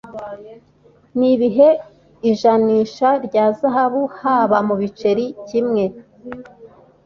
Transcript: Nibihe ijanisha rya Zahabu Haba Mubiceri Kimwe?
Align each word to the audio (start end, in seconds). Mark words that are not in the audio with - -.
Nibihe 1.17 1.69
ijanisha 2.31 3.09
rya 3.25 3.45
Zahabu 3.57 4.01
Haba 4.19 4.57
Mubiceri 4.67 5.25
Kimwe? 5.47 5.83